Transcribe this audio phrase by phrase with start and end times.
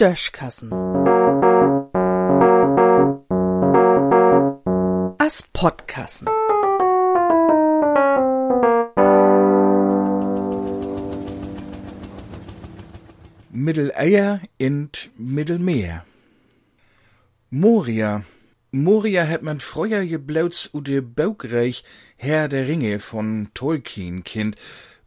[0.00, 0.72] Döschkassen.
[5.18, 6.26] As Podkassen.
[13.50, 14.88] Mitteleier in
[15.18, 16.06] Mittelmeer.
[17.50, 18.24] Moria.
[18.70, 21.84] Moria hat man früher geblauts u de Baugreich
[22.16, 24.56] Herr der Ringe von Tolkien kind.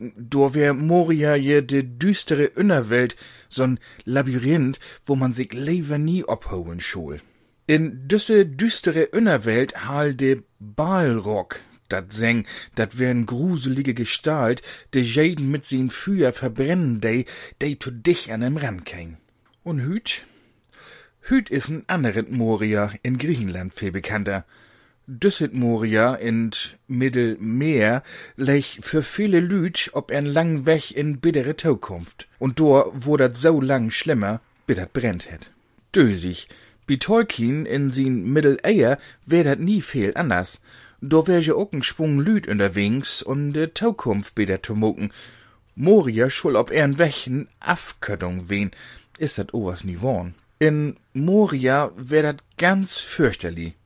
[0.00, 3.16] Do wär Moria je de düstere Innerwelt,
[3.50, 7.20] so'n Labyrinth, wo man sich lieber nie abholen schul.
[7.66, 15.50] In düsse düstere Innerwelt hal de Balrog, dat seng, dat wär'n gruselige Gestalt, de jeden
[15.50, 17.26] mit sin Feuer verbrennen de,
[17.60, 19.18] de zu dich an em ran kein.
[19.62, 20.24] Und hüt?
[21.28, 24.46] Hüt is n anderen Moria in Griechenland viel bekannter.
[25.12, 26.52] Düsset Moria in
[26.86, 28.04] Mittelmeer
[28.36, 32.28] lech für viele Lüd ob en lang Weg in bittere Zukunft.
[32.38, 35.50] Und dor wo dat so lang schlimmer, bis dat brennt het.
[35.92, 36.46] Dösig.
[36.86, 40.60] Bi Tolkien in sin Mitteleier wär dat nie viel anders.
[41.00, 44.76] Do wär je ook n Schwung Lüd unterwegs und de Zukunft bitter zu.
[45.74, 48.70] Moria schul ob ern Weg n Afköttung wen,
[49.18, 50.34] is dat owas nie worn.
[50.58, 53.79] In Moria wär dat ganz fürchterlich.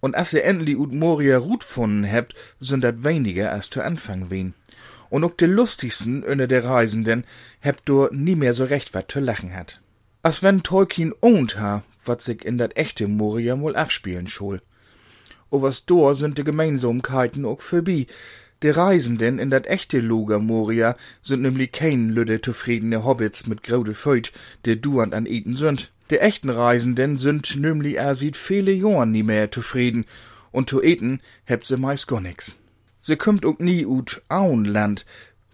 [0.00, 4.30] Und as ihr endlich ut Moria Rut gefunden hebt, sind dat weniger als zu Anfang
[4.30, 4.54] wen.
[5.10, 7.24] Und ook de lustigsten unter der Reisenden
[7.60, 9.80] hebt do nie mehr so recht wat zu lachen hat.
[10.22, 14.62] As wenn Tolkien ohnt ha, wat sich in dat echte Moria wohl abspielen schul.
[15.50, 18.06] O was do sind de Gemeinsamkeiten ook vorbei.
[18.62, 23.94] De Reisenden in dat echte Loga Moria sind nämlich kein lüde zufriedene Hobbits mit grode
[23.94, 24.32] Feut,
[24.64, 25.90] de duand an eten sind.
[26.10, 30.06] De echten Reisenden sind nämlich er sieht viele Jahren nie mehr zufrieden,
[30.50, 32.58] und zu eten hebt se meist gar nix.
[33.00, 35.06] Se kümmt ook nie ut Auenland.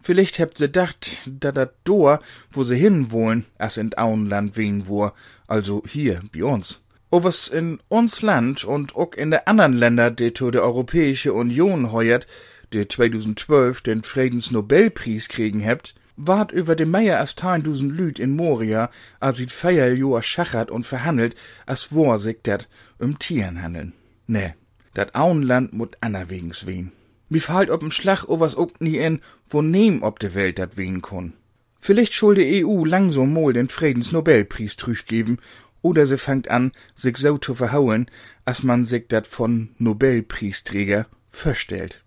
[0.02, 4.88] Vielleicht hebt se dacht, da dat dor, wo se hin wollen, as in Auenland wen
[4.88, 5.12] wo,
[5.46, 6.80] also hier, bei uns.
[7.10, 11.32] O was in uns Land und ook in de anderen Länder, die zu der Europäische
[11.32, 12.26] Union heuert,
[12.72, 18.90] die 2012 den Friedensnobelpreis kriegen hebt, ward über de Meier as tausend Lüd in Moria,
[19.20, 21.34] as it feier Joa schachert und verhandelt,
[21.66, 22.68] as wor sich dat
[22.98, 23.92] um Tieren handeln.
[24.26, 24.54] Ne,
[24.94, 26.92] dat Auenland mut anerwegens wen.
[27.28, 30.76] Mi fallt ob'm Schlag o was ook nie in, wo nehm ob de Welt dat
[30.76, 31.34] wen kun.
[31.80, 35.38] Vielleicht schul de EU langsam mal den Friedensnobelpreis trüch geben,
[35.82, 38.10] oder sie fangt an, sich so zu verhauen,
[38.44, 42.02] as man sich dat von Nobelpreisträger verstellt.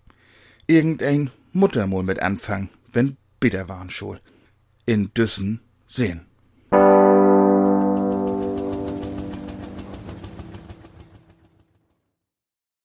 [0.66, 3.90] Irgendein Muttermol mit anfangen, wenn bitter waren.
[4.86, 6.29] In Düssen sehen.